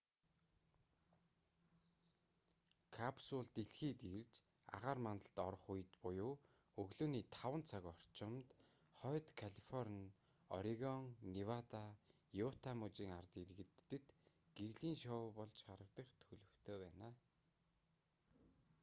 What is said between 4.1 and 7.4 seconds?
ирж агаар мандалд орох үед буюу өглөөний 5 цаг